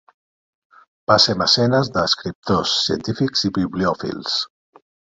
Va 1.11 1.17
ser 1.25 1.35
mecenes 1.41 1.93
d'escriptors, 1.99 2.75
científics 2.89 3.47
i 3.51 3.55
bibliòfils. 3.63 4.43